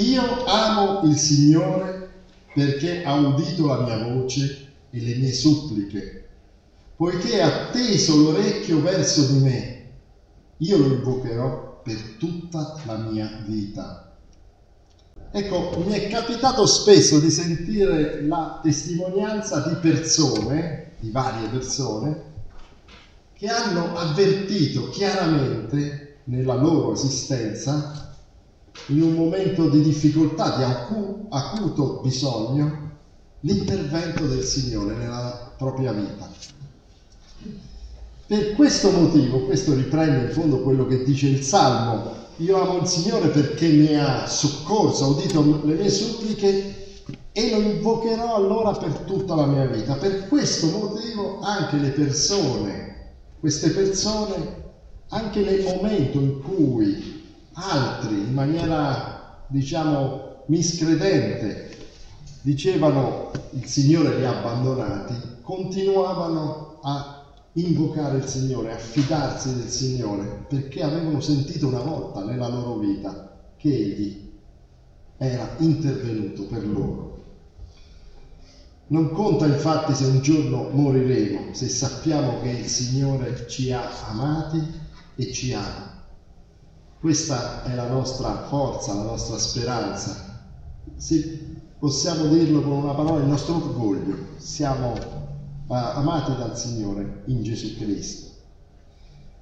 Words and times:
io 0.00 0.44
amo 0.44 1.02
il 1.04 1.16
Signore 1.16 2.10
perché 2.54 3.04
ha 3.04 3.14
udito 3.14 3.66
la 3.66 3.80
mia 3.80 4.12
voce 4.12 4.68
e 4.90 5.00
le 5.00 5.14
mie 5.16 5.32
suppliche, 5.32 6.24
poiché 6.96 7.40
ha 7.40 7.66
atteso 7.66 8.16
l'orecchio 8.16 8.80
verso 8.80 9.24
di 9.26 9.38
me, 9.38 9.84
io 10.58 10.78
lo 10.78 10.86
invocherò 10.86 11.80
per 11.82 12.16
tutta 12.18 12.76
la 12.84 12.96
mia 12.96 13.42
vita. 13.46 14.12
Ecco, 15.32 15.82
mi 15.86 15.92
è 15.92 16.08
capitato 16.08 16.66
spesso 16.66 17.20
di 17.20 17.30
sentire 17.30 18.20
la 18.22 18.58
testimonianza 18.60 19.60
di 19.60 19.76
persone, 19.76 20.94
di 20.98 21.10
varie 21.10 21.48
persone, 21.48 22.28
che 23.32 23.46
hanno 23.46 23.94
avvertito 23.94 24.88
chiaramente 24.88 26.16
nella 26.24 26.54
loro 26.54 26.92
esistenza, 26.92 28.09
in 28.86 29.02
un 29.02 29.14
momento 29.14 29.68
di 29.68 29.82
difficoltà, 29.82 30.56
di 30.56 30.62
acu- 30.62 31.26
acuto 31.28 32.00
bisogno, 32.02 32.88
l'intervento 33.40 34.26
del 34.26 34.42
Signore 34.42 34.94
nella 34.94 35.52
propria 35.56 35.92
vita. 35.92 36.28
Per 38.26 38.52
questo 38.54 38.90
motivo, 38.90 39.40
questo 39.40 39.74
riprende 39.74 40.26
in 40.26 40.32
fondo 40.32 40.60
quello 40.60 40.86
che 40.86 41.02
dice 41.02 41.28
il 41.28 41.42
Salmo, 41.42 42.18
io 42.36 42.60
amo 42.60 42.78
il 42.78 42.86
Signore 42.86 43.28
perché 43.28 43.68
mi 43.68 43.94
ha 43.96 44.26
soccorso, 44.26 45.04
ha 45.04 45.08
udito 45.08 45.60
le 45.64 45.74
mie 45.74 45.90
suppliche 45.90 47.02
e 47.32 47.50
lo 47.50 47.60
invocherò 47.60 48.34
allora 48.34 48.72
per 48.72 49.00
tutta 49.00 49.34
la 49.34 49.46
mia 49.46 49.66
vita. 49.66 49.94
Per 49.94 50.28
questo 50.28 50.66
motivo 50.68 51.40
anche 51.40 51.76
le 51.76 51.90
persone, 51.90 53.14
queste 53.40 53.70
persone, 53.70 54.58
anche 55.08 55.40
nel 55.40 55.62
momento 55.64 56.18
in 56.18 56.40
cui 56.40 56.89
altri 57.60 58.14
in 58.14 58.32
maniera, 58.32 59.44
diciamo, 59.46 60.44
miscredente 60.46 61.68
dicevano 62.42 63.30
il 63.50 63.66
Signore 63.66 64.16
li 64.16 64.24
ha 64.24 64.38
abbandonati, 64.38 65.14
continuavano 65.42 66.78
a 66.82 67.26
invocare 67.54 68.18
il 68.18 68.26
Signore, 68.26 68.72
a 68.72 68.78
fidarsi 68.78 69.56
del 69.56 69.68
Signore, 69.68 70.44
perché 70.48 70.82
avevano 70.82 71.20
sentito 71.20 71.66
una 71.66 71.80
volta 71.80 72.24
nella 72.24 72.48
loro 72.48 72.78
vita 72.78 73.38
che 73.56 73.68
Egli 73.68 74.30
era 75.18 75.56
intervenuto 75.58 76.46
per 76.46 76.66
loro. 76.66 77.08
Non 78.86 79.10
conta 79.10 79.46
infatti 79.46 79.94
se 79.94 80.06
un 80.06 80.20
giorno 80.20 80.70
moriremo, 80.70 81.52
se 81.54 81.68
sappiamo 81.68 82.40
che 82.40 82.48
il 82.48 82.66
Signore 82.66 83.46
ci 83.46 83.70
ha 83.70 84.08
amati 84.08 84.60
e 85.14 85.32
ci 85.32 85.52
ama. 85.52 85.99
Questa 87.00 87.62
è 87.62 87.74
la 87.74 87.88
nostra 87.88 88.44
forza, 88.46 88.92
la 88.92 89.04
nostra 89.04 89.38
speranza. 89.38 90.38
Se 90.96 91.62
possiamo 91.78 92.26
dirlo 92.26 92.60
con 92.60 92.72
una 92.72 92.92
parola, 92.92 93.22
il 93.22 93.26
nostro 93.26 93.54
orgoglio. 93.54 94.16
Siamo 94.36 94.92
amati 95.68 96.36
dal 96.36 96.58
Signore 96.58 97.22
in 97.28 97.42
Gesù 97.42 97.74
Cristo. 97.78 98.28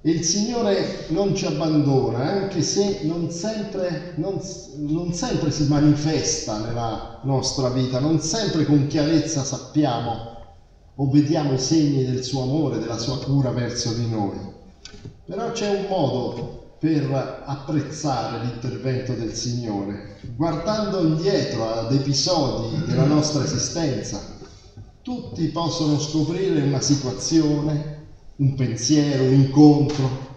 E 0.00 0.12
il 0.12 0.22
Signore 0.22 1.06
non 1.08 1.34
ci 1.34 1.44
abbandona, 1.44 2.18
anche 2.18 2.62
se 2.62 3.00
non 3.02 3.32
sempre, 3.32 4.12
non, 4.14 4.40
non 4.76 5.12
sempre, 5.12 5.50
si 5.50 5.66
manifesta 5.66 6.60
nella 6.60 7.18
nostra 7.24 7.68
vita, 7.70 7.98
non 7.98 8.20
sempre 8.20 8.64
con 8.64 8.86
chiarezza 8.86 9.42
sappiamo 9.42 10.38
o 10.94 11.10
vediamo 11.10 11.54
i 11.54 11.58
segni 11.58 12.04
del 12.04 12.22
suo 12.22 12.42
amore, 12.42 12.78
della 12.78 12.98
sua 12.98 13.18
cura 13.18 13.50
verso 13.50 13.92
di 13.92 14.08
noi. 14.08 14.38
Però 15.24 15.50
c'è 15.50 15.68
un 15.68 15.86
modo 15.88 16.60
per 16.80 17.42
apprezzare 17.44 18.42
l'intervento 18.42 19.12
del 19.12 19.34
Signore, 19.34 20.16
guardando 20.34 21.02
indietro 21.02 21.70
ad 21.70 21.92
episodi 21.92 22.84
della 22.86 23.04
nostra 23.04 23.44
esistenza, 23.44 24.18
tutti 25.02 25.46
possono 25.48 26.00
scoprire 26.00 26.62
una 26.62 26.80
situazione, 26.80 28.06
un 28.36 28.54
pensiero, 28.54 29.24
un 29.24 29.34
incontro, 29.34 30.28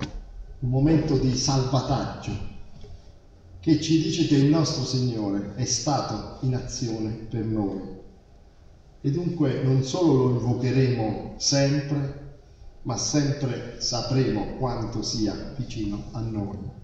un 0.60 0.70
momento 0.70 1.16
di 1.16 1.34
salvataggio 1.34 2.52
che 3.62 3.80
ci 3.80 4.02
dice 4.02 4.28
che 4.28 4.36
il 4.36 4.50
nostro 4.50 4.84
Signore 4.84 5.54
è 5.56 5.64
stato 5.64 6.46
in 6.46 6.56
azione 6.56 7.12
per 7.30 7.46
noi. 7.46 7.80
E 9.00 9.12
dunque 9.12 9.62
non 9.64 9.84
solo 9.84 10.26
lo 10.26 10.30
invocheremo 10.32 11.36
sempre, 11.38 12.23
ma 12.84 12.98
sempre 12.98 13.76
sapremo 13.78 14.56
quanto 14.58 15.02
sia 15.02 15.54
vicino 15.56 16.10
a 16.12 16.20
noi. 16.22 16.83